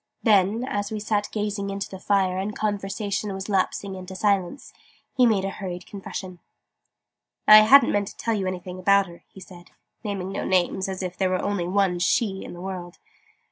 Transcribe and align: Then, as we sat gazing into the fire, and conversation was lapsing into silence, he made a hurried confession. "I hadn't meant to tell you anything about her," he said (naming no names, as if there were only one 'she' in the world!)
Then, 0.23 0.63
as 0.67 0.89
we 0.91 0.99
sat 0.99 1.29
gazing 1.31 1.69
into 1.69 1.87
the 1.87 1.99
fire, 1.99 2.39
and 2.39 2.55
conversation 2.57 3.35
was 3.35 3.47
lapsing 3.49 3.93
into 3.93 4.15
silence, 4.15 4.73
he 5.15 5.27
made 5.27 5.45
a 5.45 5.51
hurried 5.51 5.85
confession. 5.85 6.39
"I 7.47 7.57
hadn't 7.57 7.91
meant 7.91 8.07
to 8.07 8.17
tell 8.17 8.33
you 8.33 8.47
anything 8.47 8.79
about 8.79 9.05
her," 9.05 9.23
he 9.27 9.39
said 9.39 9.69
(naming 10.03 10.31
no 10.31 10.43
names, 10.43 10.89
as 10.89 11.03
if 11.03 11.15
there 11.17 11.29
were 11.29 11.43
only 11.43 11.67
one 11.67 11.99
'she' 11.99 12.43
in 12.43 12.53
the 12.53 12.61
world!) 12.61 12.97